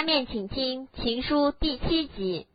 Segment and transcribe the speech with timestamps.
[0.00, 2.46] 下面请听《情书》第七集。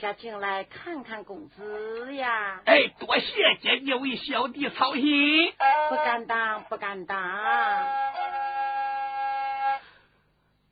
[0.00, 2.60] 下进来看看公子呀！
[2.64, 5.52] 哎，多谢姐姐为小弟操心。
[5.88, 7.16] 不敢当，不敢当。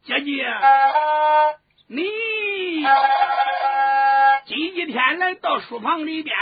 [0.05, 0.47] 姐姐，
[1.87, 2.05] 你
[4.47, 6.37] 今一天来到书房里边，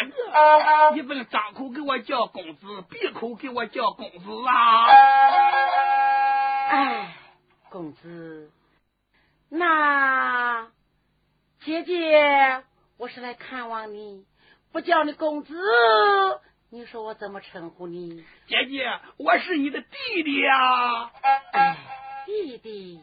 [0.94, 4.86] 你不能张口给我叫公子，闭口给我叫公子啊！
[6.68, 7.14] 哎，
[7.70, 8.50] 公子，
[9.54, 10.68] 那
[11.62, 12.64] 姐姐。
[12.96, 14.24] 我是来看望你，
[14.72, 15.54] 不叫你公子，
[16.70, 18.24] 你说我怎么称呼你？
[18.46, 21.10] 姐姐，我是你的弟弟呀！
[21.52, 21.76] 哎，
[22.24, 23.00] 弟弟，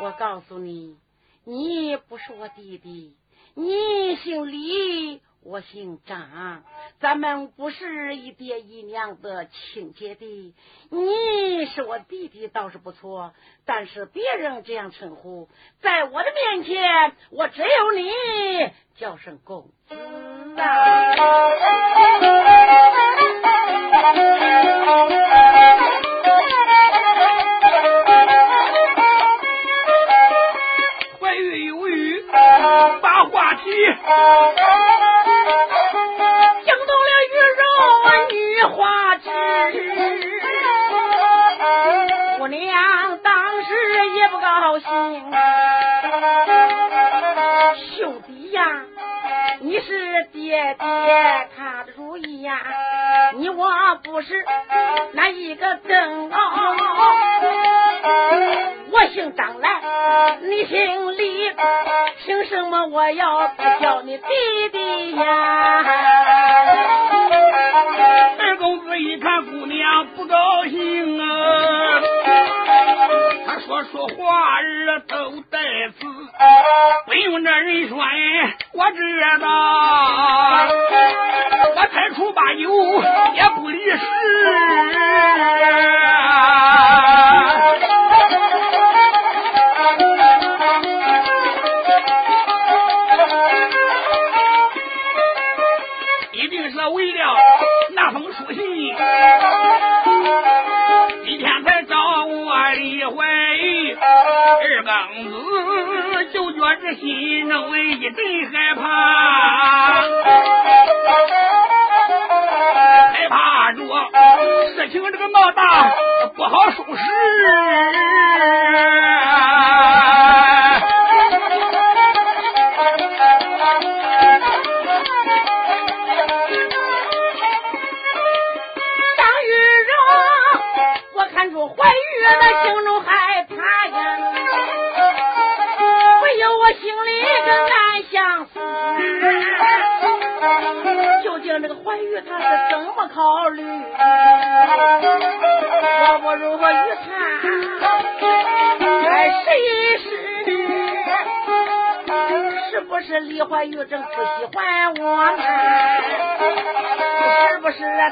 [0.00, 0.96] 我告诉你，
[1.44, 3.16] 你不是我弟弟，
[3.54, 5.20] 你姓李。
[5.44, 6.62] 我姓张，
[7.00, 10.54] 咱们不是一爹一娘的亲姐弟。
[10.88, 13.32] 你是我弟弟倒是不错，
[13.66, 15.48] 但是别人这样称呼，
[15.80, 18.10] 在我的面前，我只有你
[18.94, 19.96] 叫声公子
[20.60, 21.16] 啊。
[31.20, 33.62] 怀孕有余，把话题。
[42.58, 43.74] 娘当时
[44.14, 44.88] 也不高兴，
[47.96, 48.82] 兄弟呀，
[49.60, 52.60] 你是爹爹，他的主意呀，
[53.36, 53.70] 你我
[54.04, 54.44] 不是
[55.12, 56.36] 那一个正哦。
[58.90, 61.50] 我姓张来，你姓李，
[62.24, 64.24] 凭什么我要不叫你弟
[64.70, 65.84] 弟呀？
[68.38, 72.02] 二公子一看姑娘不高兴啊，
[73.72, 74.14] 他说说话
[74.56, 75.58] 儿都带
[75.98, 76.06] 字，
[77.06, 78.54] 不用这人说哎。
[78.74, 78.98] 我知
[79.40, 79.48] 道，
[81.74, 83.02] 我开出八九
[83.34, 83.96] 也不离十。
[104.84, 105.30] 刚子，
[106.32, 108.14] 就觉着心中一阵
[108.50, 108.82] 害怕，
[113.12, 113.78] 害怕着
[114.74, 115.88] 事情这个闹大，
[116.34, 117.02] 不好收拾。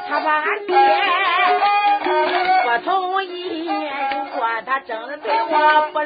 [0.07, 0.75] 他把俺爹
[2.63, 3.65] 不同意？
[3.67, 5.99] 如果他真的对我不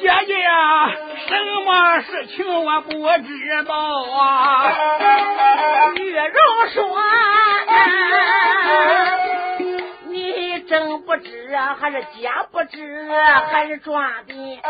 [0.00, 0.90] 姐姐呀，
[1.26, 1.34] 什
[1.64, 4.72] 么事情我不知道啊？”
[5.96, 6.32] 玉荣
[6.72, 6.96] 说。
[10.08, 13.10] 你真不知还是假不知，
[13.50, 14.60] 还是装的？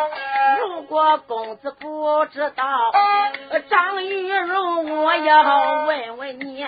[0.59, 2.93] 如果公子不知道，
[3.69, 6.67] 张玉荣，我要问问你，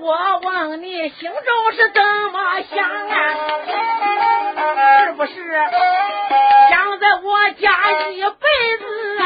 [0.00, 2.02] 我问你心中是怎
[2.32, 3.14] 么想啊？
[5.04, 5.32] 是不是
[7.08, 8.28] 在我家一辈
[8.78, 8.84] 子
[9.18, 9.24] 啊？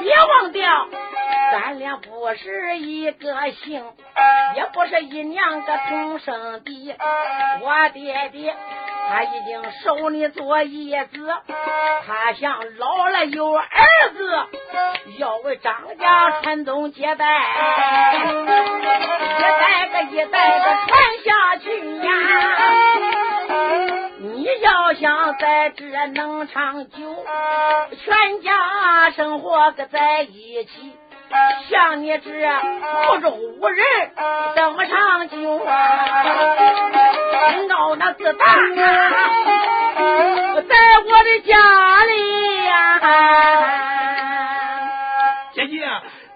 [0.00, 0.88] 别忘掉。
[1.52, 3.82] 咱俩不是一个姓，
[4.56, 6.96] 也不是一娘个同生的。
[7.62, 8.54] 我爹爹
[9.08, 11.34] 他已经收你做义子，
[12.06, 13.64] 他想老了有儿
[14.14, 14.46] 子，
[15.16, 17.24] 要为张家传宗接代，
[18.12, 22.10] 一代个一代个传下去呀。
[24.22, 27.24] 你要想在这能长久，
[28.04, 30.92] 全家生活个在一起。
[31.70, 32.30] 像你这
[33.06, 33.82] 目中无人，
[34.54, 36.22] 怎么长久啊？
[37.66, 38.44] 闹那自大，
[40.68, 40.76] 在
[41.06, 43.00] 我的家里呀。
[45.54, 45.78] 姐姐，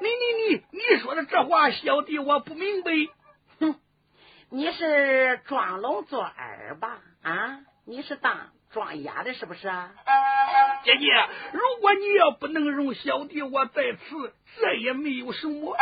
[0.00, 2.92] 你你你你说的这话，小弟我不明白。
[3.60, 3.74] 哼，
[4.48, 6.96] 你是装聋作耳吧？
[7.22, 8.50] 啊，你是当。
[8.72, 9.92] 装哑的是不是啊，
[10.82, 11.06] 姐姐？
[11.52, 15.76] 如果你要不能容小弟我在此，这也没有什么。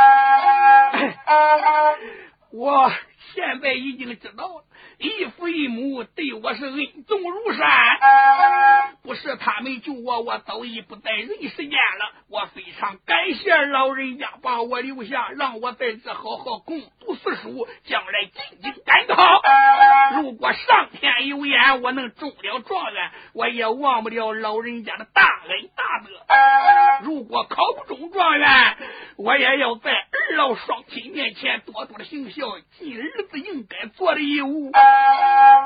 [2.50, 2.92] 我
[3.32, 4.64] 现在已经知道了。
[5.02, 6.76] 一父一母对我是恩
[7.08, 7.66] 重如山，
[9.02, 12.22] 不是他们救我，我早已不在人世间了。
[12.28, 19.42] 我非常感谢老人家把我留下，让我在这好好攻读四书，将来进京赶考。
[20.22, 27.04] 如果上天有眼，我能中了状元，我也忘不了老人家的大恩大德。
[27.04, 28.76] 如果考不中状元，
[29.16, 32.46] 我也要在二老双亲面前多多的行孝，
[32.78, 34.70] 尽儿子应该做的义务。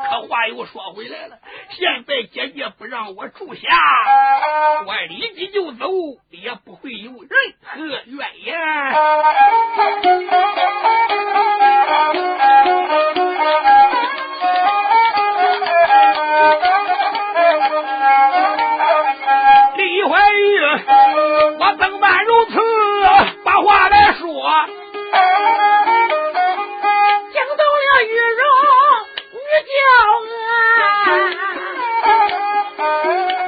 [0.09, 1.39] 可话又说回来了，
[1.71, 3.69] 现在姐姐不让我住下，
[4.87, 5.89] 我立即就走，
[6.31, 7.31] 也不会有任
[7.63, 8.57] 何怨言。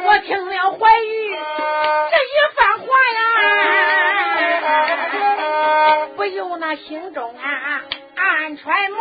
[0.06, 1.36] 我听了怀玉
[2.10, 2.86] 这一番话
[3.16, 3.18] 呀
[6.16, 7.82] 不由那心中啊
[8.16, 8.98] 暗揣摩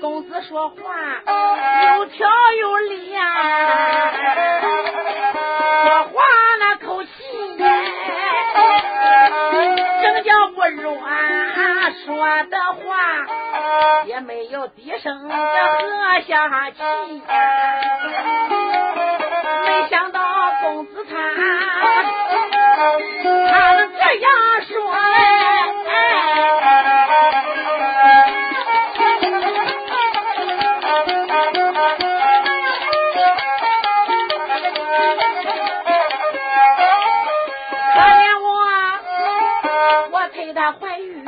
[0.00, 0.76] 公子说话
[1.96, 2.28] 有条
[2.60, 3.20] 有理呀
[5.84, 6.22] 说话
[6.60, 7.08] 那口气
[7.58, 7.66] 呀
[10.02, 11.45] 真叫不软
[12.06, 16.84] 说的话也没有低声的喝下去，
[19.64, 20.22] 没想到
[20.62, 21.14] 公子他
[23.50, 24.30] 他这样
[24.68, 25.18] 说嘞，
[37.94, 38.48] 可怜我，
[40.12, 41.26] 我陪他怀孕。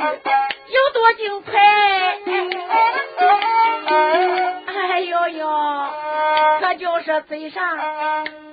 [0.69, 1.51] 有多精彩！
[4.91, 5.47] 哎呦呦，
[6.59, 7.77] 可就是嘴上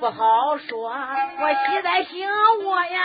[0.01, 2.27] 不好说，我喜在心
[2.65, 3.01] 窝呀。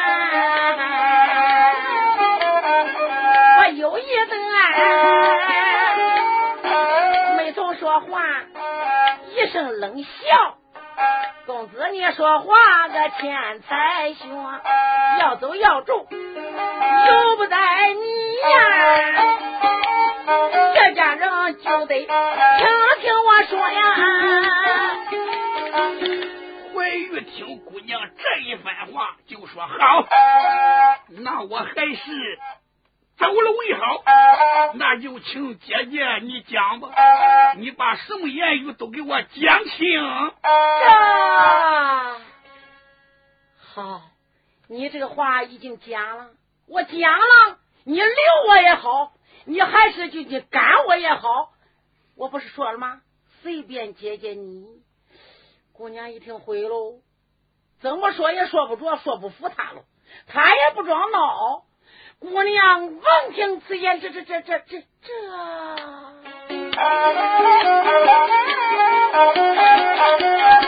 [3.59, 4.39] 我有一段
[7.37, 8.21] 没从说话，
[9.35, 10.07] 一声冷笑。
[11.47, 14.29] 公子，你说话个天才凶，
[15.19, 18.55] 要走要住，由不得你呀。
[20.73, 22.09] 这家人就得听
[23.01, 23.79] 听我说呀。
[26.73, 30.07] 怀玉听姑娘这一番话，就说好，
[31.09, 32.39] 那我还是
[33.17, 34.03] 走了为好。
[34.75, 36.89] 那就请姐姐你讲吧，
[37.57, 40.01] 你把什么言语都给我讲清。
[40.41, 40.89] 这
[43.73, 44.01] 好，
[44.67, 46.31] 你这个话已经讲了，
[46.67, 48.09] 我讲了，你留
[48.47, 49.13] 我也好。
[49.45, 51.51] 你还是就你赶我也好，
[52.15, 53.01] 我不是说了吗？
[53.41, 54.67] 随便接接你。
[55.73, 57.01] 姑娘一听毁喽，
[57.81, 59.81] 怎么说也说不着，说不服他了。
[60.27, 61.63] 他也不装孬。
[62.19, 63.01] 姑娘闻
[63.33, 65.11] 听此言，这这这这这这，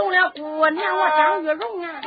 [0.00, 2.00] 惊动了姑娘我张玉荣啊！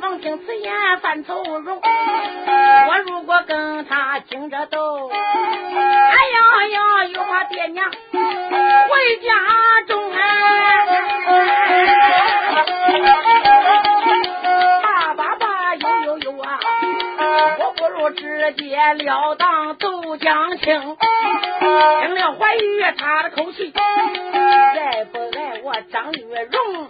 [0.00, 0.72] 闻听此言
[1.02, 9.32] 犯愁容，我如果跟他惊着斗，哎呀呀，又把爹娘回家
[9.88, 10.18] 中啊！
[14.84, 16.60] 爸爸爸，呦呦呦啊！
[17.58, 20.96] 我不如直接了当走江青，
[21.60, 23.72] 听了怀玉他的口气，
[24.34, 26.88] 爱不爱我张玉荣？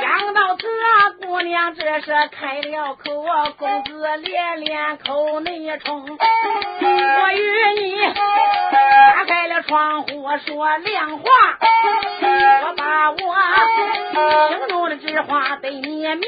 [0.00, 3.24] 想到此啊，姑娘这是开了口，
[3.58, 6.02] 公子连连口内冲。
[6.02, 7.96] 我与你
[8.72, 11.24] 打开了窗户说亮话，
[12.22, 13.16] 我把我
[14.48, 16.20] 心中的之话对你明。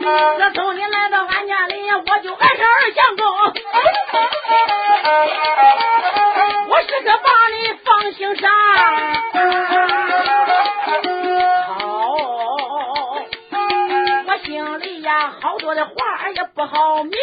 [0.00, 3.24] 自从你来到俺家里，我就爱上二相公，
[6.68, 8.50] 我是个把你放心上。
[11.66, 11.78] 好，
[14.26, 15.92] 我心里呀好多的话
[16.34, 17.16] 也不好明。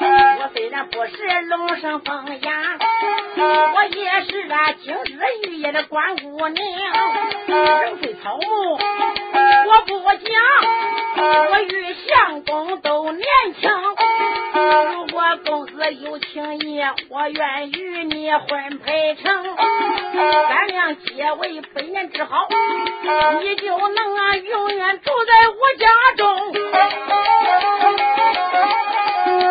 [0.00, 2.78] 我虽然不是龙生凤呀，
[3.74, 6.62] 我也是那金枝玉叶的关姑娘，
[7.48, 8.78] 人非草木
[9.66, 10.32] 我不讲，
[11.50, 13.24] 我与相公都年
[13.60, 13.70] 轻。
[14.92, 19.56] 如果公子有情意，我愿与你婚配成，
[20.48, 22.46] 咱俩结为百年之好，
[23.40, 26.52] 你就能啊永远住在我家中。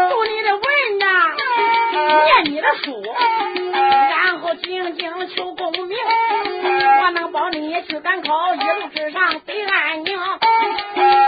[0.10, 0.63] 读你的文
[1.00, 1.05] 呐，
[2.25, 3.01] 念你的书，
[7.13, 10.17] 能保你去赶考，一路之上得安宁。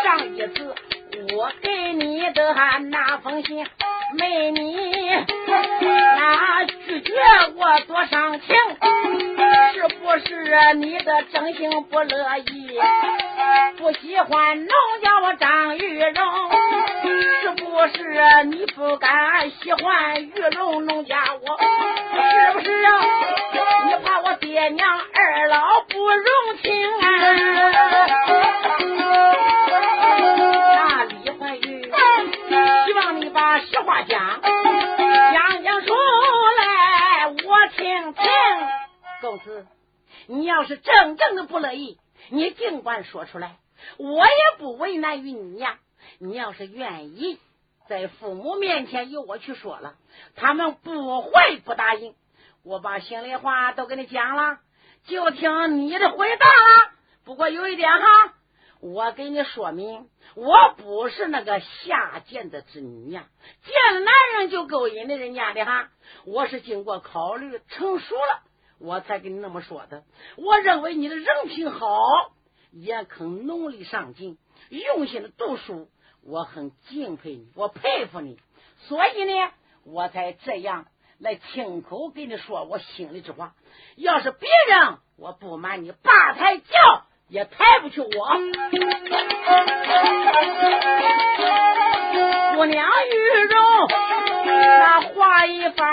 [0.04, 0.75] 上一次
[1.36, 2.54] 我给你的
[2.92, 3.65] 那封信，
[4.18, 4.75] 没你
[5.82, 7.13] 那拒绝
[7.56, 8.56] 我多伤情，
[9.74, 12.80] 是不是你的真心不乐意？
[13.77, 14.68] 不喜欢农
[15.01, 16.51] 家我张玉荣，
[17.42, 21.15] 是不是你不敢喜欢玉荣农家
[40.75, 41.98] 是真正的不乐意，
[42.29, 43.58] 你尽管说出来，
[43.98, 45.79] 我也不为难于你呀。
[46.20, 47.39] 你要是愿意，
[47.88, 49.96] 在父母面前由我去说了，
[50.36, 52.13] 他们不会不答应。
[52.63, 54.60] 我把心里话都跟你讲了，
[55.05, 56.91] 就听你的回答了。
[57.24, 58.34] 不过有一点哈，
[58.82, 63.25] 我给你说明，我不是那个下贱的织女呀，
[63.63, 65.89] 见了男人就勾引的人家的哈。
[66.25, 68.41] 我是经过考虑成熟了，
[68.79, 70.03] 我才跟你那么说的。
[70.38, 71.98] 我认为你的人品好，
[72.72, 74.38] 也肯努力上进，
[74.70, 75.89] 用心的读书，
[76.22, 78.39] 我很敬佩你，我佩服你，
[78.88, 79.51] 所以呢，
[79.84, 80.88] 我才这样
[81.20, 83.55] 来亲口跟你说我心里之话。
[83.96, 88.08] 要是别人，我不瞒你，八抬轿也抬不起我。
[92.55, 93.15] 姑娘玉
[93.50, 93.88] 容
[94.58, 95.84] 那话一番，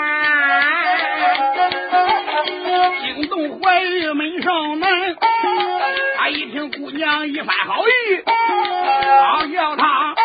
[3.01, 5.17] 惊动怀玉门上门。
[6.17, 7.91] 他一听姑娘一番好意，
[9.21, 10.15] 好叫他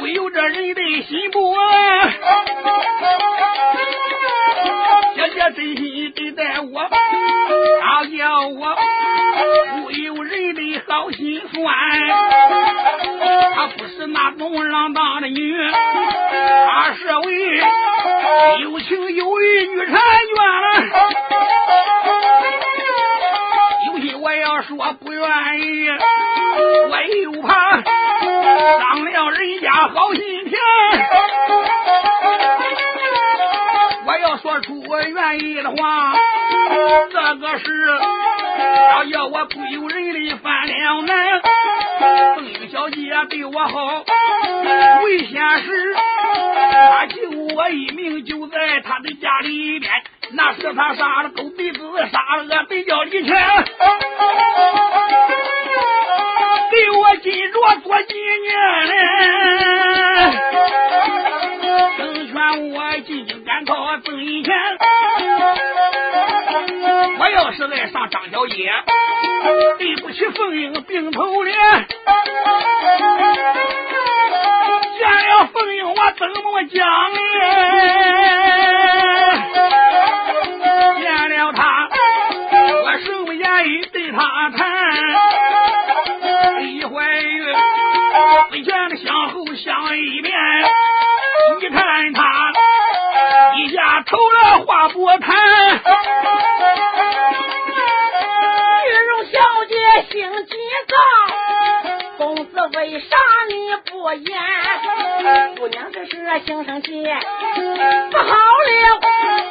[0.00, 2.12] 不由这人的心不安。
[5.56, 8.76] 真心对待我，好叫我
[9.82, 11.74] 不有人的好心酸。
[13.54, 15.56] 她不是那种浪荡的女，
[16.66, 17.62] 她是为
[18.62, 20.00] 有情有义女婵娟。
[23.86, 25.20] 有心我要说不愿
[25.60, 25.88] 意，
[26.90, 30.58] 我又怕伤了人家好心田。
[34.98, 36.16] 我愿意的话，
[37.12, 37.66] 这个是
[38.90, 41.40] 要要我不由人的犯两难。
[42.34, 42.98] 凤英小姐
[43.30, 44.04] 对我好，
[45.04, 45.94] 危险时
[46.64, 49.88] 她救我一命，就在她的家里边。
[50.32, 53.36] 那是他杀了狗鼻子，杀了个北郊李全，
[56.72, 58.96] 给我金镯做纪念嘞。
[61.96, 62.34] 成全
[62.70, 64.52] 我进京赶考挣银钱，
[67.18, 68.70] 我要是爱上张小姐，
[69.78, 71.56] 对不起凤英病头脸。
[74.98, 77.18] 见了凤英，我怎么讲呢？
[81.00, 81.88] 见了他，
[82.84, 84.18] 我什么言语对他
[84.56, 84.58] 谈。
[86.60, 87.42] 李怀玉
[88.50, 90.37] 为前的向后想一遍，
[94.92, 95.80] 不谈。
[98.86, 99.74] 玉容小姐
[100.10, 100.56] 心急
[100.88, 100.94] 躁，
[102.16, 103.16] 公子为啥
[103.48, 104.40] 你不言？
[105.56, 106.10] 姑娘这是
[106.44, 107.04] 心生气，
[108.10, 108.34] 不好
[108.66, 109.00] 了！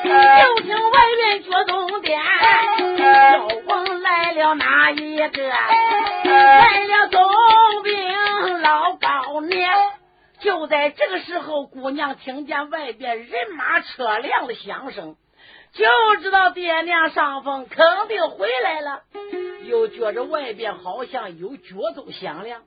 [0.03, 2.20] 就听外面脚动点，
[2.98, 5.48] 妖王来了哪一个？
[5.48, 9.70] 来了总兵老高年。
[10.39, 15.15] 就在这个时候，姑娘听见外边人马车辆的响声。
[15.77, 15.86] 就
[16.22, 19.01] 知道爹娘上坟肯定回来了，
[19.65, 22.62] 又觉着外边好像有脚走响亮，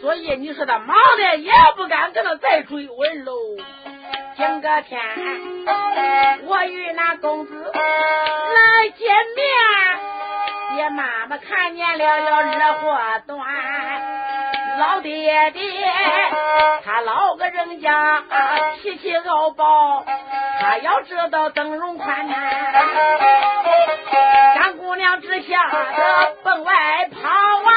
[0.00, 3.32] 所以你说他忙的也不敢跟他再追问喽。
[4.36, 5.00] 今个天，
[6.46, 13.38] 我与那公子来见面，爹妈妈看见了要热火端，
[14.78, 15.62] 老爹爹
[16.84, 18.22] 他老个人家
[18.82, 20.04] 脾气傲暴。
[20.58, 22.34] 他要知道灯笼宽呐，
[24.54, 27.72] 张姑娘只吓得奔外跑啊！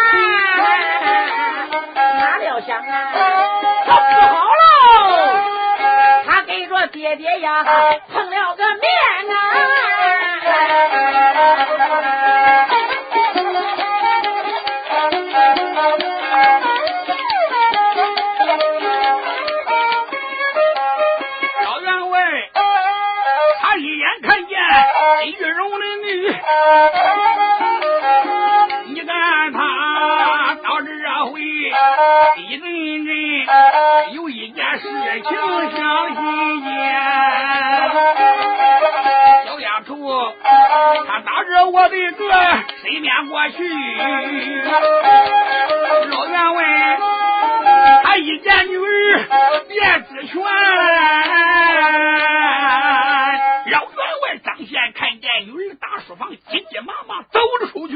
[1.95, 3.11] 哪料想啊，
[3.85, 4.01] 他不
[4.35, 4.63] 好喽！
[6.25, 7.63] 他给着爹爹呀
[8.11, 8.81] 碰了个面
[9.35, 9.37] 啊！
[28.87, 29.11] 你看
[29.53, 29.57] 他
[30.63, 30.87] 到这
[31.25, 32.61] 回一阵
[33.05, 33.07] 阵
[34.13, 34.83] 有一件事
[35.21, 35.29] 情
[35.75, 35.77] 想
[36.15, 36.19] 心
[36.63, 36.67] 间。
[39.45, 39.91] 小丫头，
[41.07, 42.21] 他打着我的个
[42.81, 43.57] 身边过去，
[46.09, 46.57] 老员外
[48.03, 48.79] 他一见女儿
[49.67, 50.33] 便知全。
[56.81, 57.95] 妈妈走了出去，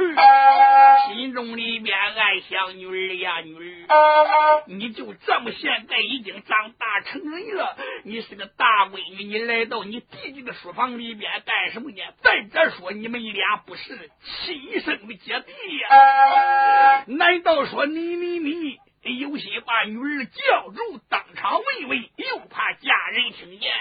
[1.07, 11.97] 心中里面暗想：女儿呀，女儿，你就这么现在已经长大成人了，你是个大闺女，你来到你弟弟的书房里边干什么呢？
[12.21, 14.11] 再者说，你们俩不是
[14.45, 17.03] 亲生的姐弟呀？
[17.07, 18.79] 难道说你你你
[19.19, 23.71] 有心把女儿叫住，当场问问，又怕家人听见？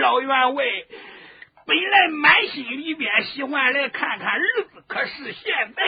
[0.00, 0.64] 老员外。
[3.42, 4.38] 喜欢来看看儿
[4.70, 5.81] 子，可是现在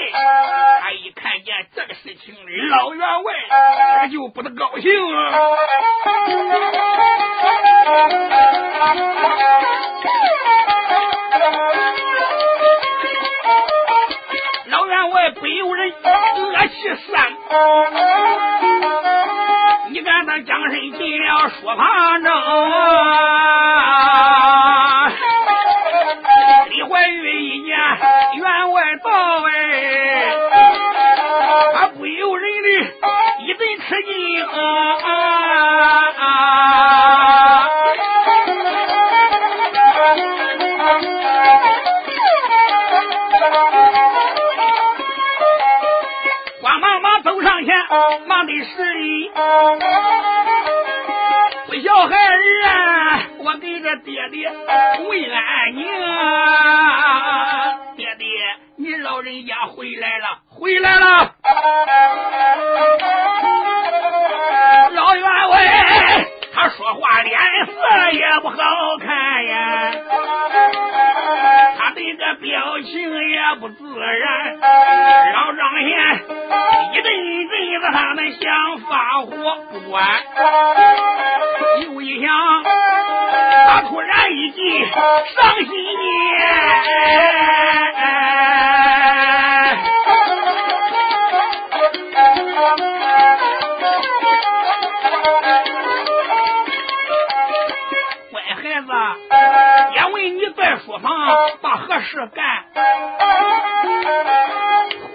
[100.15, 101.13] 为你在书房
[101.61, 102.65] 把何事干？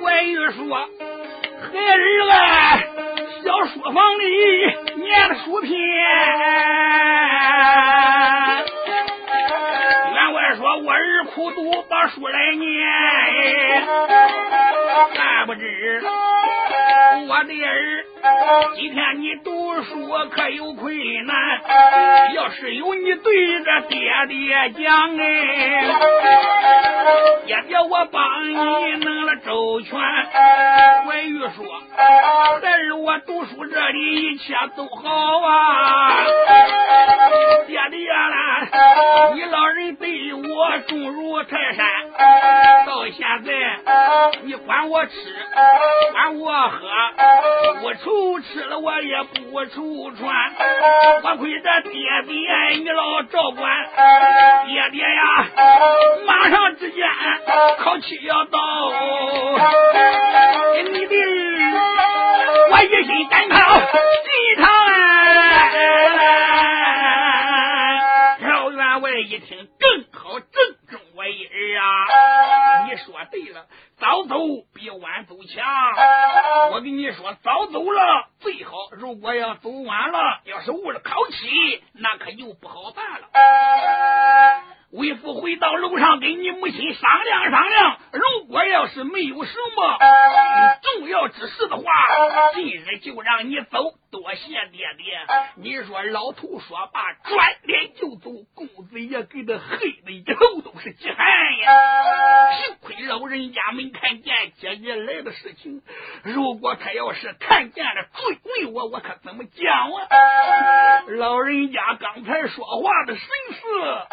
[0.01, 0.89] 怀玉说
[1.71, 2.35] ：“孩儿啊，
[3.45, 4.23] 小书房里。”
[4.99, 5.71] 念书篇，
[10.13, 12.85] 员外说我儿苦读把书来念，
[15.15, 16.03] 还不知
[17.29, 18.05] 我的儿。
[18.75, 20.91] 今天你读读书可有困
[21.27, 21.36] 难？
[22.34, 25.86] 要是有你对着爹爹讲哎，
[27.45, 29.91] 爹爹我帮你弄了周全。
[31.05, 31.63] 关羽说
[31.95, 36.25] ：“孩儿我读书这里一切都好啊，
[37.67, 41.86] 爹爹啦，你老人对我重如泰山，
[42.86, 43.51] 到现在
[44.43, 45.12] 你管我吃，
[46.12, 46.88] 管我喝，
[47.84, 50.51] 我愁。”吃了，我也不愁穿。
[51.21, 53.69] 多亏这爹爹你老照管，
[54.65, 55.45] 爹爹呀，
[56.25, 57.05] 马上之间
[57.79, 58.58] 考期要到，
[60.86, 61.15] 你的
[62.71, 65.18] 我一心赶考进长安。
[71.30, 72.86] 中我意儿啊！
[72.89, 73.65] 你说对了。
[73.99, 74.38] 早走
[74.73, 75.65] 比晚走强，
[76.71, 78.71] 我跟你说，早走了最好。
[78.91, 83.27] 如果要走晚了，要是误了考期，那可就不好办了。
[84.91, 89.99] 为父回到楼上跟你母亲商量商量，如果要是没有什么
[90.81, 91.83] 重要之事的话，
[92.55, 93.93] 今日就让你走。
[94.12, 95.19] 多谢爹爹。
[95.57, 98.31] 你说老头说罢，转脸就走。
[98.55, 101.27] 公子也给他黑的一头都是饥寒
[101.59, 101.69] 呀。
[103.19, 105.82] 老人家没看见姐姐来的事情。
[106.23, 111.01] 如果他要是看见了，追问我，我可怎么讲啊？
[111.17, 114.08] 老人家刚才说话的神色。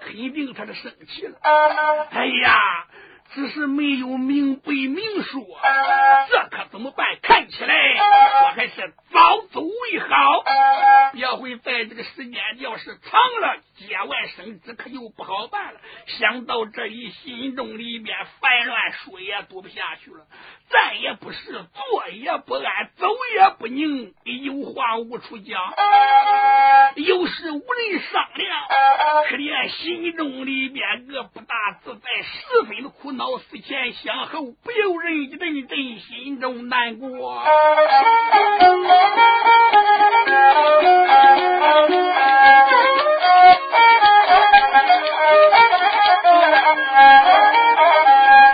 [0.00, 1.38] 肯定他是生气了。
[2.10, 2.86] 哎呀，
[3.34, 5.44] 只是没有明白明说，
[6.30, 7.06] 这可怎么办？
[7.22, 7.74] 看起来
[8.42, 10.44] 我还是早走为好。
[11.12, 15.80] 别会在这个时间要是长了，节外生枝，可就不好办了。
[16.06, 20.26] 想到这里，心中里面烦乱，书也读不下去了。
[20.70, 25.74] 站也不是，坐也不安，走也不宁，有话无处讲，
[26.96, 28.66] 有事无人商量，
[29.28, 33.17] 可怜心中里面个不大自在，十分的苦恼。
[33.18, 37.08] 脑思前想后，不由人一阵阵心中难过。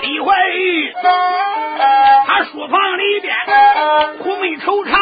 [0.00, 0.94] 李怀玉，
[2.26, 3.36] 他书房里边
[4.22, 4.94] 苦闷惆怅，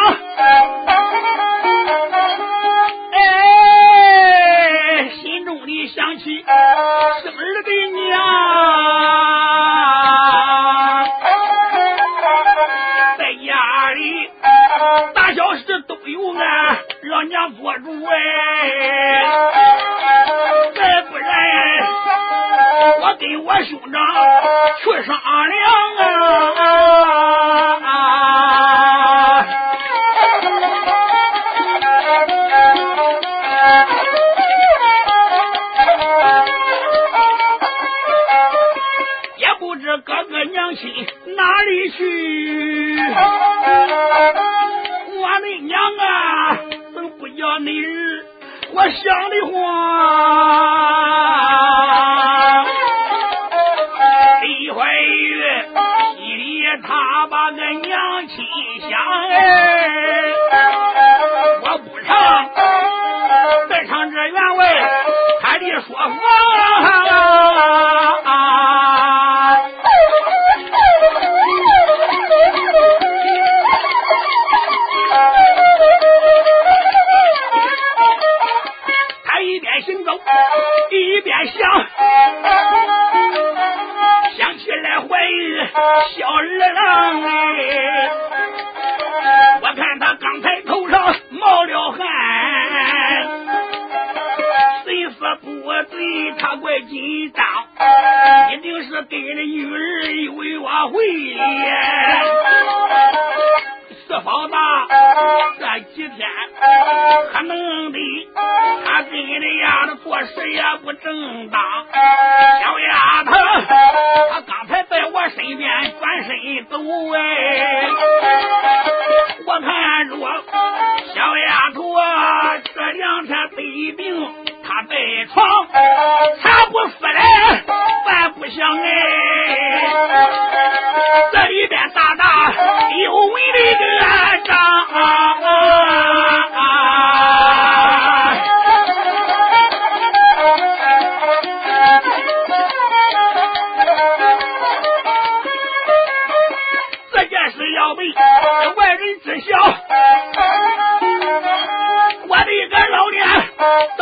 [3.13, 3.72] 哎。
[5.65, 8.19] 你想起生儿的娘，
[13.17, 14.29] 在家里
[15.13, 18.13] 大小事都有俺老娘做主哎，
[20.75, 21.25] 再不然
[23.01, 24.01] 我跟我兄长
[24.83, 25.15] 去商
[25.49, 25.63] 量
[27.83, 28.52] 啊。
[40.75, 40.91] 亲
[41.35, 42.97] 哪里去？
[45.21, 46.57] 我的娘啊，
[46.95, 47.71] 都不要你，
[48.73, 51.12] 我想的慌。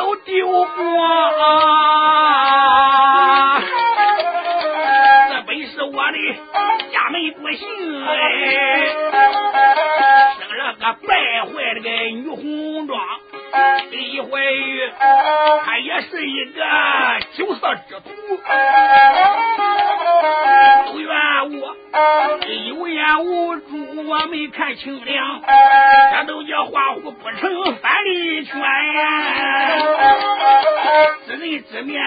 [0.01, 0.75] 都丢光。
[5.29, 6.17] 这本是我的
[6.91, 7.67] 家门不幸
[8.07, 8.09] 哎，
[10.39, 11.11] 生了个败
[11.45, 12.99] 坏的个女红妆。
[13.91, 14.89] 李怀玉，
[15.65, 16.63] 他也是一个
[17.33, 18.09] 酒色之徒，
[20.87, 21.09] 都怨
[21.59, 21.75] 我
[22.47, 25.41] 有眼无珠，我没看清凉，
[26.13, 27.75] 这都叫花虎不成
[31.85, 31.99] 面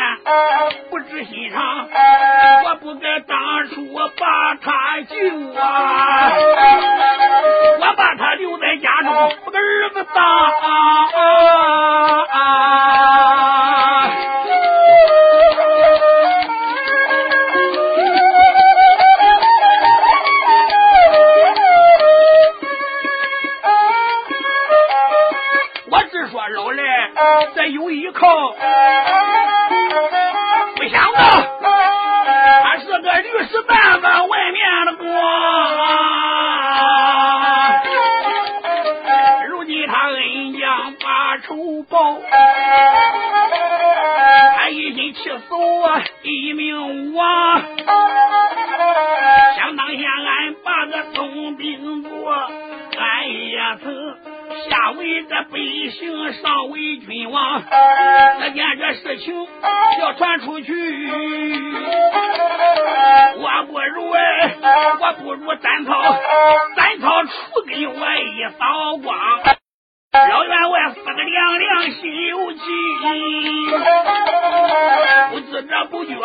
[75.87, 76.19] 不远，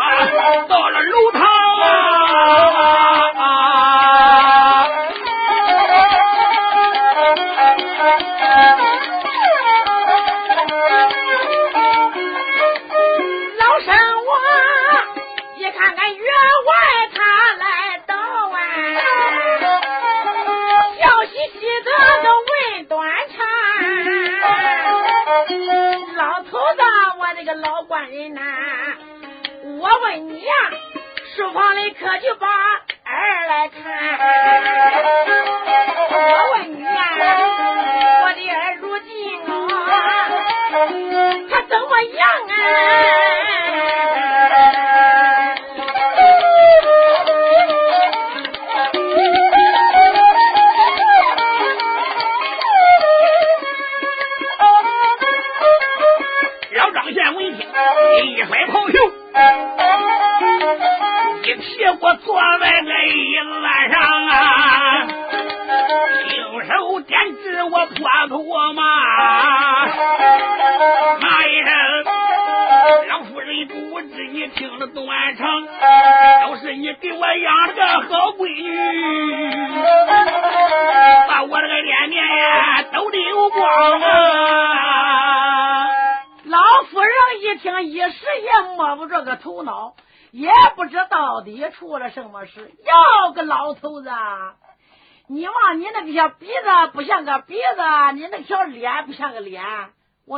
[0.68, 1.39] 到了路。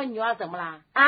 [0.01, 0.63] 我女儿怎么了？
[0.93, 1.03] 啊？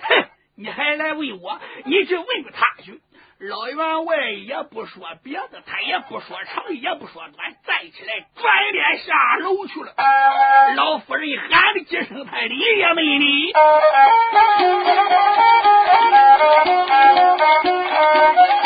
[0.00, 0.26] 哼！
[0.58, 1.60] 你还来问我？
[1.84, 3.00] 你去问问他去。
[3.38, 9.94] 老员外也不说别的，他也不说长，也不说短，站起来转脸下楼去了。
[10.74, 13.52] 老夫人喊了几声，他理也没理。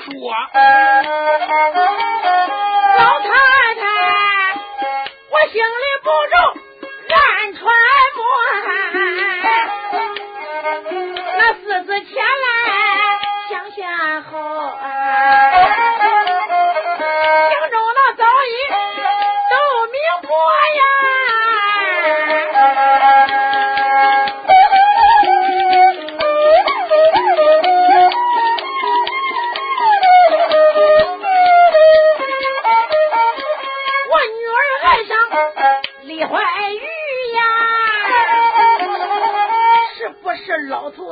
[0.00, 0.10] 说。
[2.98, 3.26] 老太
[3.74, 3.82] 太，
[5.30, 6.34] 我心里不中。
[7.10, 7.58] 暗揣
[8.16, 8.20] 摩，
[11.38, 12.46] 那四子前来
[13.48, 13.78] 想想
[14.24, 14.34] 后，
[14.66, 14.78] 啊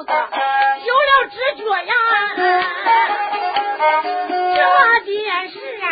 [0.04, 0.12] 子
[0.84, 1.94] 有了知觉呀，
[5.04, 5.84] 这件事啊，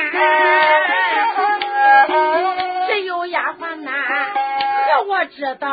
[2.88, 3.90] 只有丫鬟呐
[4.86, 5.68] 和我知道。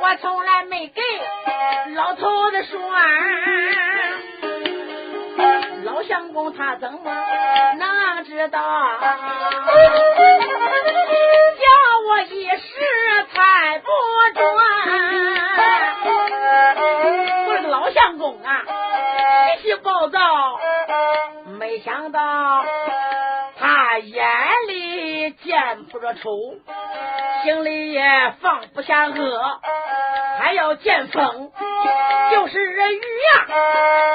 [0.00, 1.00] 我从来没给
[1.94, 2.78] 老头子说，
[5.84, 6.98] 老相公他怎么
[7.78, 8.60] 能知道？
[20.04, 20.60] 暴躁，
[21.58, 22.20] 没想到
[23.58, 24.26] 他眼
[24.68, 26.20] 里见不着丑。
[27.42, 28.02] 心里也
[28.40, 29.60] 放不下恶，
[30.38, 31.50] 还要见风，
[32.30, 33.00] 就是雨
[33.34, 33.46] 呀，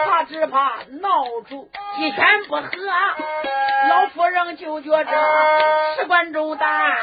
[0.10, 2.68] 他只怕闹出几天不和，
[3.90, 5.12] 老夫人就觉着
[5.98, 6.98] 事关重大，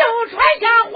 [0.00, 0.90] 又传下话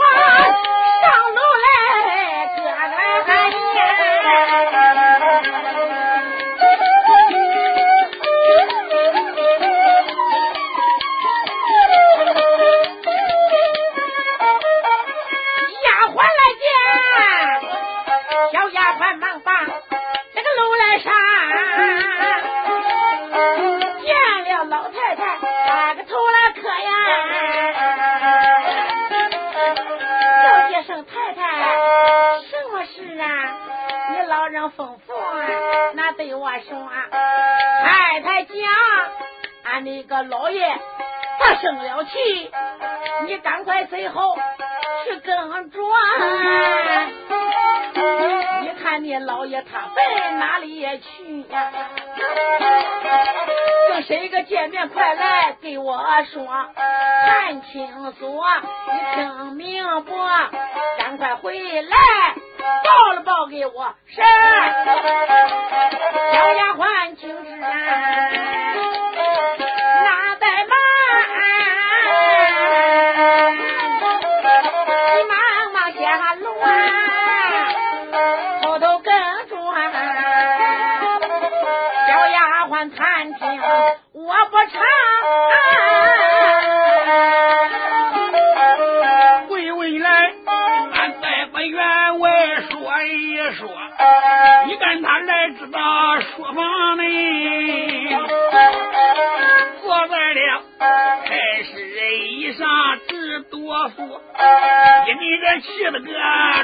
[36.24, 36.88] 对我说
[37.84, 38.54] ：“太太讲，
[39.64, 40.66] 俺那个老爷
[41.38, 42.50] 他生了气，
[43.26, 44.34] 你赶快随后
[45.04, 45.36] 去跟
[45.70, 45.78] 着。
[48.62, 51.70] 你看你老爷他在哪里去呀？
[53.92, 54.88] 跟谁个见面？
[54.88, 56.46] 快来给我说，
[57.26, 57.86] 看清
[58.18, 58.42] 楚，
[58.90, 60.16] 你听明不？
[60.96, 61.96] 赶快回来。”
[62.84, 64.20] 报了报给我，是。
[66.32, 68.73] 小丫鬟请旨，哪
[96.34, 98.08] 道书房里，
[99.82, 100.62] 坐在了
[101.24, 101.70] 太师
[102.16, 102.66] 椅上
[103.08, 103.98] 直哆嗦，
[105.06, 106.10] 一个个气了个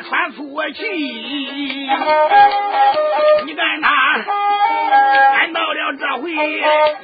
[0.09, 0.83] 喘粗气。
[3.46, 3.88] 你看他，
[5.38, 6.33] 俺到了这回，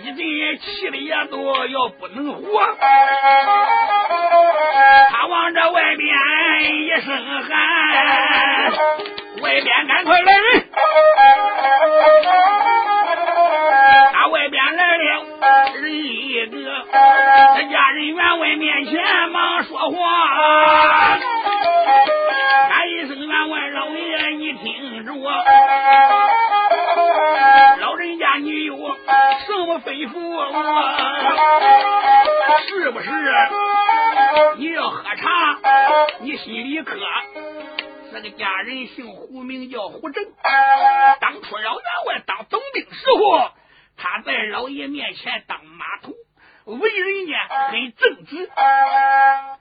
[0.02, 0.18] 一阵
[0.58, 2.42] 气的也都要不能活。
[5.10, 6.08] 他往这外边
[6.74, 8.72] 一声喊，
[9.42, 10.66] 外边赶快来人！
[17.54, 19.96] 在家人员外面前忙说话，
[22.68, 25.30] 喊一声员外老爷，你听着我，
[27.80, 28.82] 老人家你有什
[29.66, 30.50] 么吩咐我？
[32.66, 33.10] 是不是
[34.56, 35.58] 你要喝茶？
[36.20, 36.96] 你心里渴？
[38.12, 40.24] 这个家人姓胡，名叫胡正。
[41.20, 43.50] 当初老员外当总兵时候，
[43.98, 46.12] 他在老爷面前当马头，
[46.66, 48.50] 为人家很正直。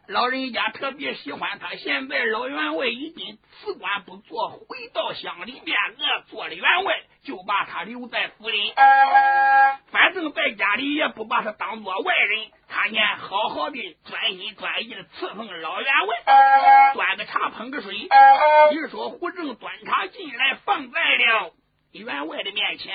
[0.08, 1.76] 老人家特别喜欢他。
[1.76, 8.74] 现在老员外已经辞官不做，回到乡里面，我做了员外，就把他留在府里。
[9.92, 17.96] 反正在家里也不把他当做外人，他呢好好的专心专意的伺候老员外，端个茶捧个水。
[17.96, 21.52] 一说胡正端茶进来，放在了。
[22.00, 22.94] 员外的面前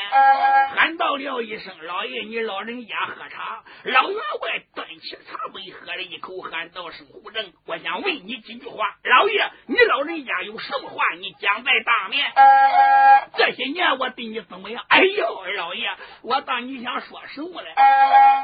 [0.75, 8.97] 喊到了一声：“老爷，你老人家喝茶。”老员外端起茶杯喝了一口，喊道：“声胡正，我想问你几句话。
[9.05, 12.33] 老爷，你老人家有什么话，你讲在当面。
[13.37, 14.85] 这些年我对你怎么样？
[14.89, 15.89] 哎呦，老爷，
[16.23, 17.75] 我当你想说什么嘞？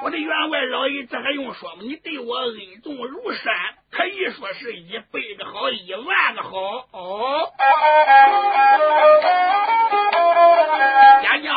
[0.02, 1.82] 我的员外老爷，这还用说吗？
[1.82, 3.54] 你对我恩重如山，
[3.90, 6.50] 可以说是一辈子好，一万个好
[6.92, 7.52] 哦。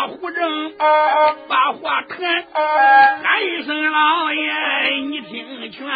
[0.10, 0.74] 胡正
[1.48, 2.18] 把话谈，
[3.24, 4.52] 喊一声老爷，
[5.08, 5.88] 你听劝，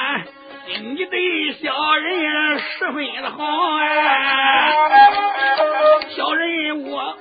[0.96, 3.44] 你对小人十分的好
[3.82, 4.72] 哎，
[6.16, 7.18] 小人我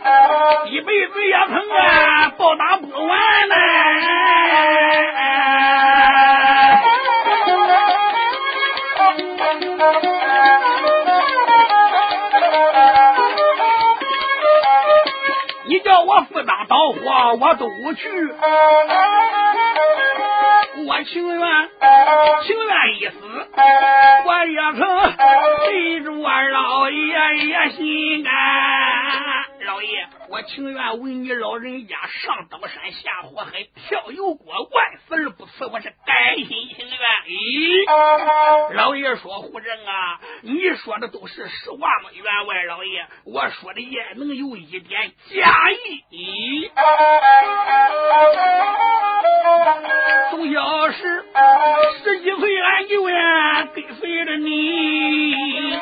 [0.66, 3.18] 一辈子也疼啊报答不完
[3.48, 3.54] 呢。
[6.14, 6.21] 我
[16.82, 18.08] 好话我都去。
[20.84, 21.38] 我情愿
[22.44, 23.14] 情愿一死，
[24.26, 24.80] 我也曾
[25.64, 26.96] 陪着二老爷
[27.46, 28.61] 爷心安。
[30.32, 36.98] 我情愿为你老人家上刀山下火海跳油锅，万死而不辞，我是甘心情愿。
[37.26, 42.10] 咦，老爷说胡正啊，你说的都是实话吗？
[42.14, 46.70] 员外老爷，我说的也能有一点假意。
[50.30, 51.24] 从小时
[52.02, 55.76] 十几岁，俺就呀跟随着你，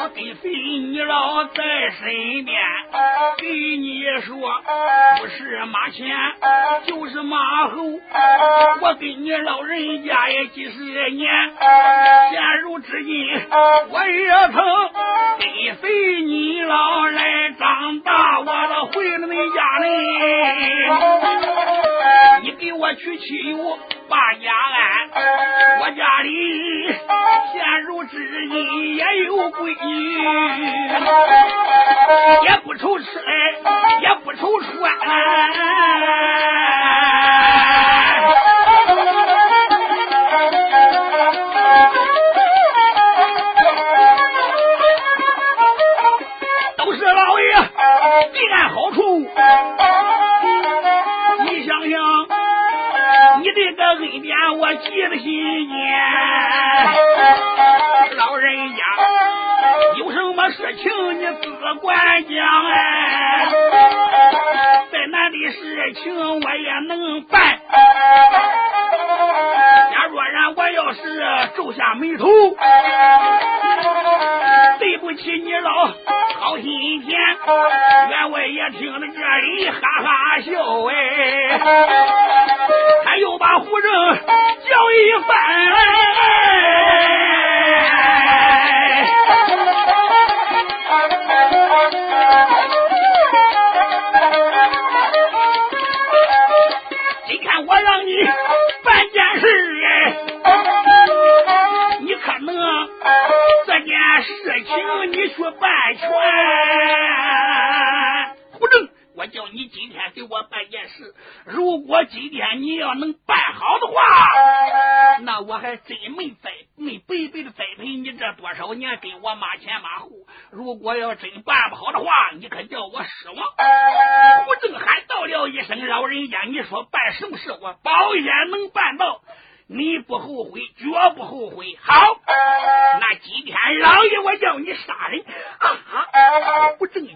[0.00, 1.62] 我跟随你老在
[2.00, 2.60] 身边，
[3.38, 4.36] 给你说
[5.18, 6.06] 不是马前
[6.86, 7.82] 就是马后，
[8.80, 11.30] 我跟你老人家也几十年，
[12.30, 12.88] 现如今
[13.90, 14.62] 我也曾
[15.38, 19.86] 跟随你老来长大，我都回了你家里。
[22.42, 23.78] 你给我娶妻有
[24.08, 25.08] 把家安，
[25.80, 26.28] 我家里
[27.52, 30.18] 现如今也有闺女，
[32.44, 33.32] 也不愁吃来，
[34.00, 34.92] 也不愁穿。
[46.76, 47.46] 都是老爷
[48.32, 49.28] 给俺好处。
[51.44, 51.98] 你想想，
[53.40, 55.68] 你这个恩典我记在心
[60.66, 60.90] 事情
[61.20, 61.48] 你自
[61.80, 62.34] 管讲
[62.72, 63.46] 哎，
[64.90, 67.56] 再难的事情我也能办。
[69.92, 71.22] 假若然我要是
[71.56, 72.26] 皱下眉头，
[74.80, 75.70] 对不起你老
[76.40, 77.16] 好心田，
[78.08, 80.50] 员外也听到这里哈哈笑
[80.90, 81.95] 哎。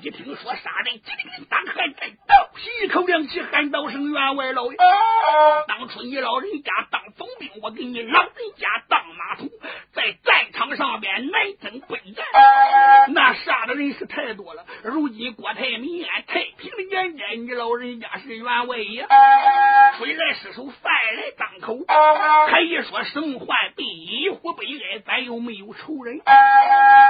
[0.02, 4.78] 一听说杀人，急灵当喊在倒吸一口凉气，喊道声员外老爷。
[5.68, 9.44] 当初你老人家当总兵，我给你老人家当马头，
[9.92, 12.24] 在战场上面南征北战，
[13.70, 14.64] 的人是太多了。
[14.82, 19.06] 如今国泰民安，太平的年间，你老人家是员外呀，
[19.98, 21.78] 水来失手，饭来张口。
[22.48, 26.20] 还一说生患病，一呼悲哀，咱又没有仇人，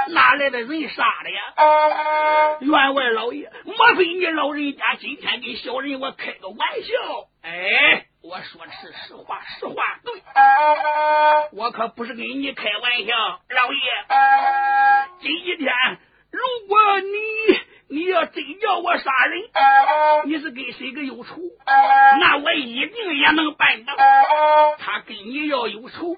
[0.09, 2.57] 哪来的人杀的呀？
[2.61, 7.27] 员外老爷，莫非你老人家今天给小人我开个玩笑？
[7.43, 10.13] 哎，我说的是实话，实话对，
[11.53, 13.79] 我可不是跟你开玩笑，老爷，
[15.21, 15.97] 今天
[16.31, 17.59] 如果你。
[17.93, 19.41] 你要真叫我杀人，
[20.23, 21.41] 你是跟谁个有仇？
[22.21, 23.93] 那我一定也能办到。
[24.79, 26.15] 他跟你要有仇，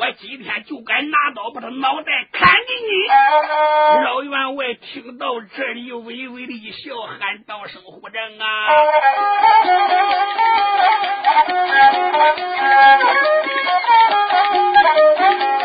[0.00, 3.06] 我今天就该拿刀把他脑袋砍给你。
[4.04, 8.46] 老员外听到这里，微微的一笑，喊道声：“胡正啊！”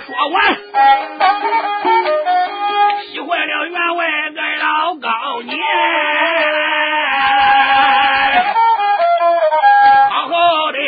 [0.00, 0.56] 说完。
[3.06, 5.56] 气坏了员外个老高年，
[10.10, 10.32] 好好
[10.72, 10.78] 的，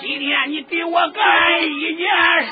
[0.00, 2.06] 今天你给我干一件
[2.44, 2.50] 事，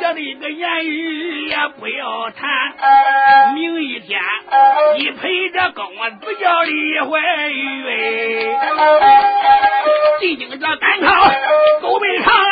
[0.00, 1.29] 这里的个言语
[2.00, 4.18] 要谈，明一天
[4.96, 5.84] 你陪着公
[6.18, 8.48] 子叫李怀玉，
[10.18, 11.30] 进京这赶考
[11.82, 12.50] 走北长安。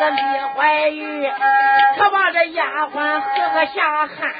[0.00, 0.22] 个李
[0.56, 1.30] 怀玉，
[1.98, 4.32] 他把这丫鬟喝下汗。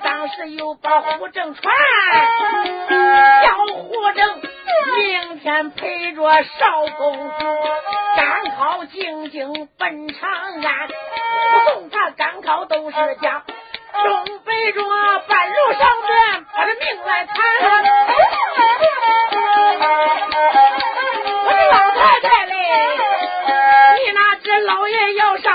[0.00, 1.74] 当时又把胡正传，
[3.42, 4.40] 叫胡正
[4.96, 7.34] 明天陪着少公子，
[8.16, 10.88] 赶考进京奔长安。
[10.88, 10.92] 护
[11.72, 13.42] 送他赶考都是假，
[14.02, 14.82] 准备着
[15.26, 17.34] 半路上边把这命来谈。
[21.44, 22.52] 我的老太太嘞，
[23.96, 25.52] 你哪知老爷要上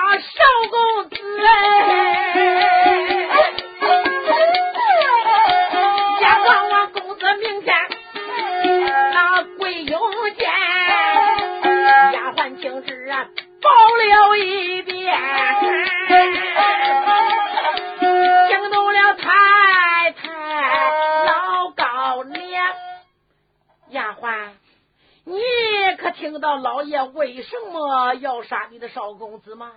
[28.43, 29.73] 杀你的少公子吗？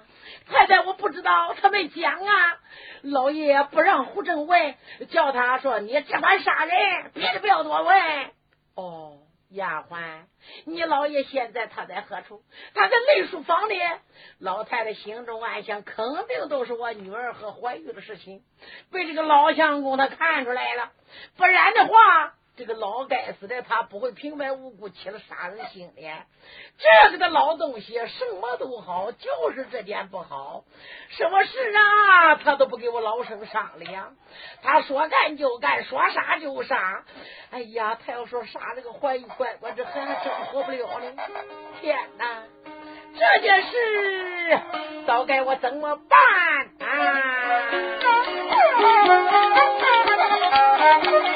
[0.49, 2.59] 太太，我不知道，他没讲啊。
[3.03, 4.75] 老爷不让胡正问，
[5.11, 8.31] 叫他说你只管杀人，别的不要多问。
[8.75, 9.19] 哦。
[9.51, 10.25] 丫鬟，
[10.65, 12.43] 你老爷现在他在何处？
[12.75, 13.81] 他在内书房里。
[14.41, 18.43] 老太太心中暗想，肯定都是我女儿和怀玉的事情，
[18.91, 20.91] 被这个老相公他看出来了。
[21.37, 26.03] 不然的话，这个老该死的他不会平白无故起了杀人心的。
[26.79, 30.65] 这个的老东西什么都好，就是这点不好。
[31.11, 34.17] 什么事啊，他都不给我老生商量。
[34.63, 37.05] 他说干就干，说杀就杀。
[37.51, 41.13] 哎呀，他要说杀这个怀疑乖乖，这孩子真活不了了！
[41.81, 42.43] 天哪，
[43.19, 44.61] 这件事
[45.07, 46.19] 早该我怎么办
[46.89, 46.93] 啊？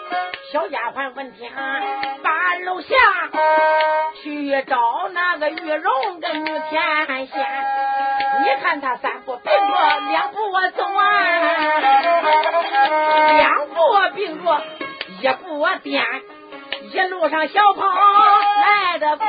[0.51, 1.49] 小丫鬟问天，
[2.21, 2.93] 把楼下
[4.21, 4.77] 去找
[5.13, 7.39] 那个玉容跟女天仙。
[8.43, 9.77] 你看他三步并作
[10.11, 11.03] 两步我走啊，
[13.37, 13.75] 两步
[14.13, 14.59] 并作
[15.21, 16.03] 一步我颠，
[16.91, 19.27] 一路上小跑来得快。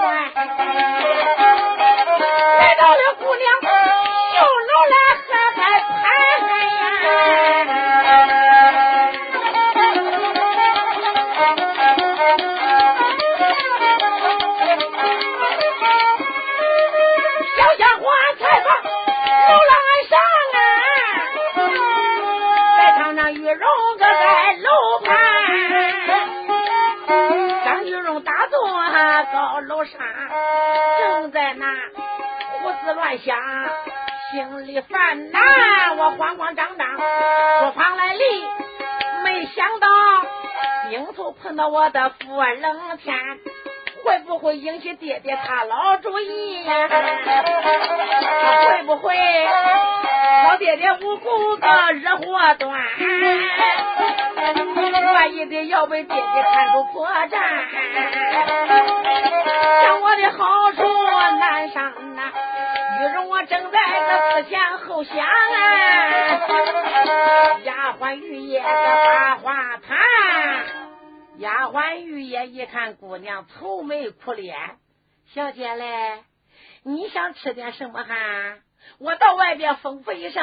[2.58, 3.48] 来到了姑娘
[41.54, 43.14] 那我的富冷天，
[44.04, 46.88] 会不会引起爹爹他老主意呀？
[48.68, 49.14] 会不会
[50.44, 52.72] 老爹爹无辜个惹祸端？
[55.14, 57.30] 万一得要被爹爹看出破绽，
[59.82, 60.82] 将我的好处
[61.38, 62.32] 难上难。
[63.00, 65.28] 玉容我正在这思前后想啊，
[67.64, 69.52] 丫鬟玉叶这把话
[69.86, 69.98] 谈，
[71.38, 74.76] 丫鬟玉叶一看姑娘愁眉苦脸，
[75.28, 76.24] 小姐嘞，
[76.82, 78.58] 你想吃点什么哈？
[78.98, 80.42] 我到外边吩咐一声，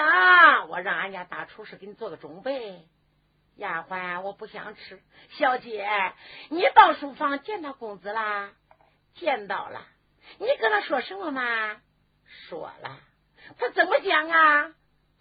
[0.70, 2.88] 我让俺家大厨师给你做个准备。
[3.56, 5.02] 丫鬟，我不想吃。
[5.38, 5.88] 小姐，
[6.50, 8.52] 你到书房见到公子啦？
[9.16, 9.86] 见到了。
[10.40, 11.82] 你跟他说什么吗？
[12.26, 13.00] 说了。
[13.58, 14.72] 他怎么讲啊？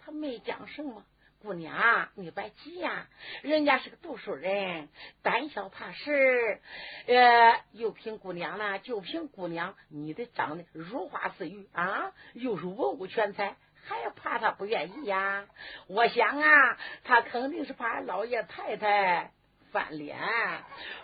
[0.03, 1.03] 他没讲什么。
[1.41, 3.07] 姑娘，你别急呀，
[3.43, 4.89] 人家是个读书人，
[5.23, 6.59] 胆小怕事。
[7.07, 15.47] 呃，又凭姑娘呢，就凭姑娘，你得长得如花似玉啊，又是文武全才，还怕他不愿意呀？
[15.87, 19.31] 我想啊，他肯定是怕老爷太太
[19.71, 20.17] 翻脸。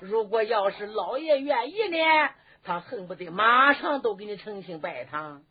[0.01, 1.97] 如果要是老爷愿意呢，
[2.61, 5.43] 他恨不得马上都给你成亲拜堂。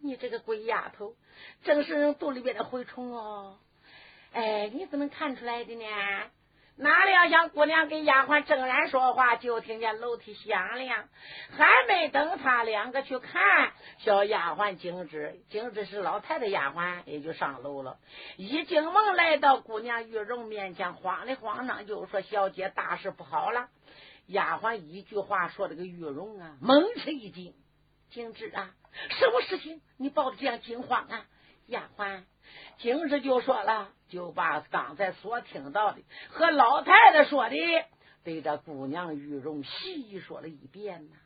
[0.00, 1.16] 你这个鬼丫头，
[1.64, 3.58] 正是人肚里边的蛔虫哦。
[4.32, 5.84] 哎，你怎么看出来的呢？
[6.76, 11.06] 哪料想姑娘跟丫鬟正然说话，就听见楼梯响亮，
[11.50, 17.98] 还没等他两个去看，小丫鬟景芝，景芝是老太太丫鬟，也就上楼了。
[18.38, 23.68] 一进门来到姑娘玉容面前，慌里慌张就说：“小姐，大事不好了！”
[24.26, 27.54] 丫鬟一句话说：“这个玉容啊，猛吃一惊。
[28.08, 28.70] 景芝啊，
[29.18, 29.82] 什么事情？
[29.98, 31.26] 你抱的这样惊慌啊？”
[31.72, 32.22] 丫鬟
[32.78, 33.88] 景致就说了。
[34.08, 37.56] 就把刚才所听到的和老太太说的，
[38.24, 41.16] 对着姑娘玉容细说了一遍呐。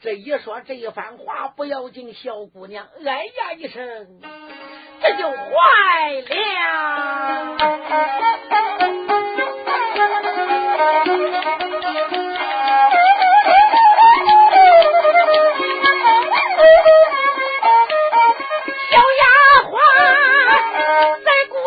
[0.00, 4.20] 这一说这一番话不要紧，小姑娘哎呀一声，
[5.00, 5.42] 这就坏
[6.28, 6.28] 了。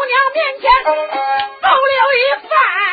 [0.07, 2.84] 娘面前奏了一番。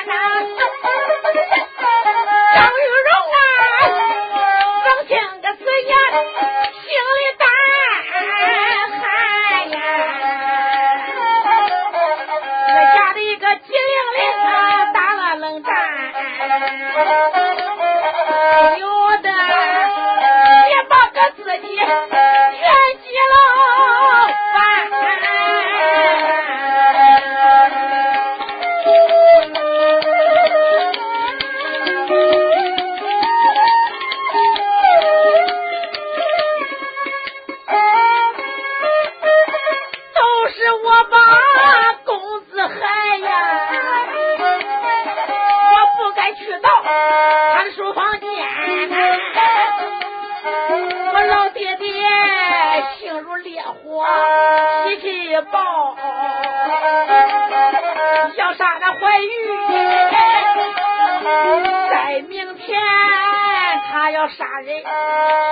[64.13, 64.85] 要杀人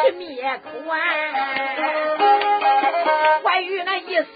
[0.04, 0.94] 去灭口啊！
[3.42, 4.26] 关羽那一死，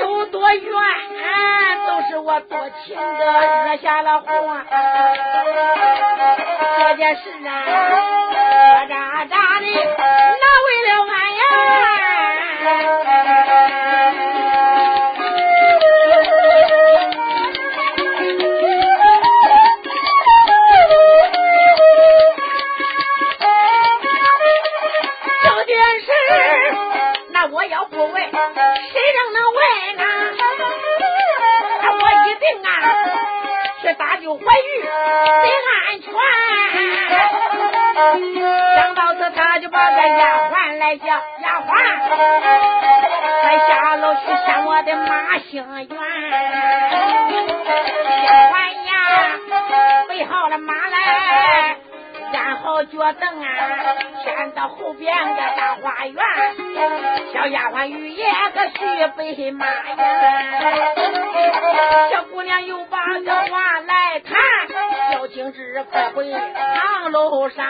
[0.00, 3.24] 有多冤、啊，都是我多情的
[3.64, 4.26] 惹下了祸、
[6.78, 7.50] 这件事啊，
[8.88, 11.93] 咋咋的，那为了俺呀。
[33.94, 34.84] 咋就怀孕？
[34.84, 34.88] 得
[35.86, 36.12] 安全。
[38.76, 41.70] 想到这，他就把这丫鬟来叫丫鬟，
[43.42, 45.88] 他下楼去欠我的马心愿。
[48.24, 48.92] 丫鬟呀，
[50.08, 51.76] 备好了马来，
[52.32, 53.46] 站好脚凳啊。
[54.52, 56.16] 到后边个大花园，
[57.32, 58.24] 小丫鬟玉叶
[58.54, 59.74] 个续杯马呀，
[62.10, 64.36] 小姑娘又把个话来谈，
[65.12, 67.66] 小青枝快回堂楼上，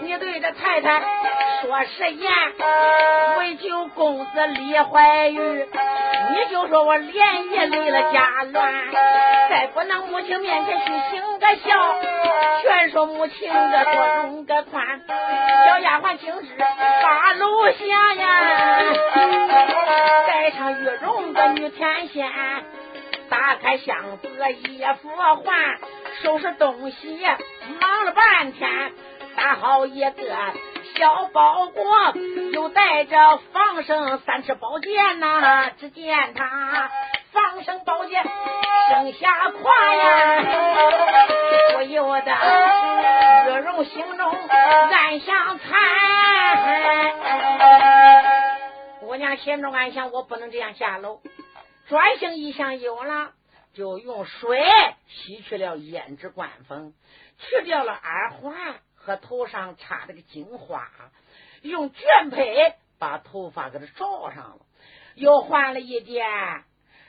[0.00, 1.00] 你对着太太
[1.62, 2.32] 说实言，
[3.38, 5.68] 为救公子李怀玉。
[6.30, 8.72] 你就说我连夜离了家乱，
[9.50, 12.00] 在不能母亲面前去行个孝，
[12.62, 15.00] 劝说母亲的多容个宽，
[15.66, 16.48] 小丫鬟请旨
[17.02, 18.28] 把楼下呀，
[20.26, 22.30] 带上玉容的女天仙。
[23.30, 25.78] 打开箱子一服换，
[26.22, 27.18] 收拾东西
[27.80, 28.92] 忙了半天，
[29.34, 30.12] 打好一个
[30.96, 31.84] 小包裹，
[32.52, 35.70] 又带着放生三尺宝剑呐。
[35.78, 36.90] 只见他
[37.32, 40.44] 放生宝剑生下胯呀，
[41.74, 42.32] 不由得
[43.46, 45.68] 月容心中暗想惨。
[49.00, 51.20] 姑娘心中暗想：我不能这样下楼。
[51.88, 53.32] 转身一想，有了。
[53.74, 54.64] 就用水
[55.08, 56.94] 洗去了胭脂冠粉，
[57.38, 58.54] 去掉了耳环
[59.04, 60.88] 和头上插的个金花，
[61.60, 64.60] 用绢佩把头发给他罩上了，
[65.14, 66.26] 又换了一件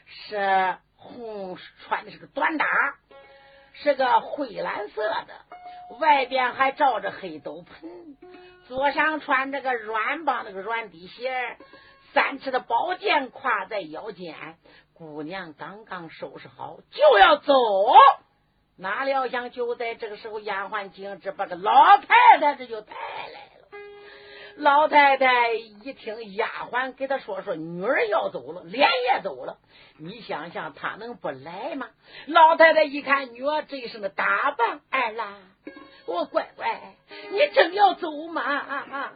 [0.05, 2.65] 是红穿的是个短打，
[3.73, 8.17] 是个灰蓝色的，外边还罩着黑斗篷，
[8.67, 11.57] 左上穿着个软帮那个软底鞋，
[12.13, 14.57] 三尺的宝剑挎在腰间。
[14.93, 17.53] 姑娘刚刚收拾好就要走，
[18.77, 23.79] 哪料想就在这个时候，丫鬟径直把个老太太这就带来了。
[24.57, 29.57] 老太太一听丫鬟给她说说女儿要走了，连夜走了。
[29.97, 31.87] 你想想，她能不来吗？
[32.25, 35.37] 老太太一看女儿这一身的打扮，哎啦，
[36.05, 36.95] 我乖乖，
[37.31, 39.11] 你真要走吗？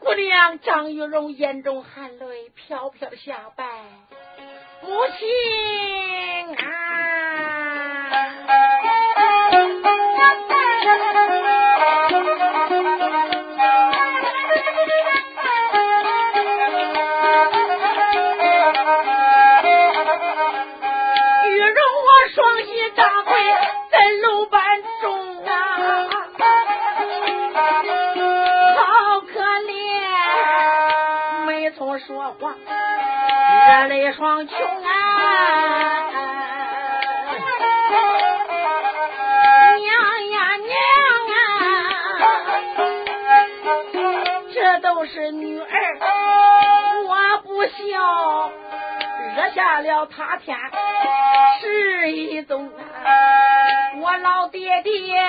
[0.00, 3.84] 姑娘张玉荣眼中含泪，飘飘下拜。
[4.82, 6.93] 母亲啊，
[50.16, 50.56] 塌天
[51.60, 52.72] 是一宗啊！
[54.00, 55.20] 我老爹爹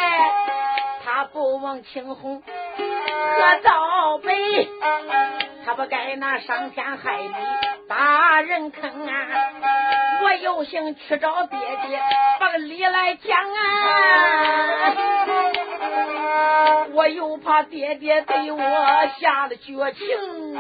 [1.03, 4.33] 他不忘青红和皂白，
[5.65, 7.33] 他不该那伤天害理。
[7.87, 9.11] 把人坑啊！
[10.23, 11.99] 我有心去找爹爹，
[12.39, 14.93] 把个理来讲啊！
[16.93, 18.59] 我又怕爹爹对我
[19.19, 20.57] 下了绝情，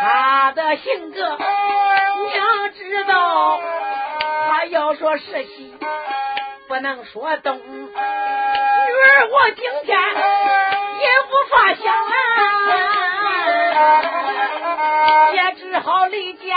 [0.00, 3.60] 他的性格娘知道，
[4.48, 5.74] 他要说是喜，
[6.66, 7.56] 不能说东。
[7.56, 7.96] 女儿，
[9.28, 11.92] 我今天也无法想
[14.72, 15.30] 啊！
[15.34, 16.54] 也只好离家。